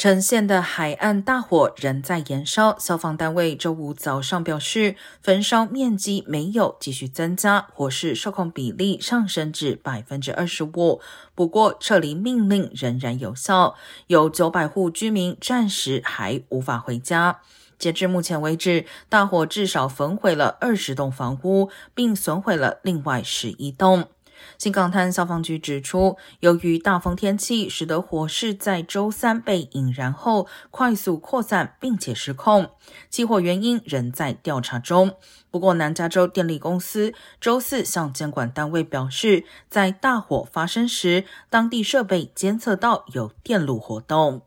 [0.00, 11.02] 呈现的海岸大火仍在燃烧，消防单位周五早上表示，焚烧面积没有继续增加，火势受控比例上升至百分之二十五。
[11.34, 13.74] 不过，撤离命令仍然有效，
[14.06, 17.40] 有九百户居民暂时还无法回家。
[17.78, 24.08] 截至目前为止，大火至少焚毁了二十栋房屋，并损毁了另外十一栋。
[24.58, 32.70] 新港滩消防局指出，由于大风天气，使得火势在周三被引燃后快速扩散，并且失控。
[33.08, 35.16] 起火原因仍在调查中。
[35.50, 44.42] 不过，南加州电力公司周四向监管单位表示，在大火发生时，当地设备监测到有电路活动。